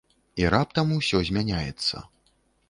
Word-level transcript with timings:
І 0.43 0.45
раптам 0.55 0.93
усё 0.95 1.21
змяняецца. 1.29 2.03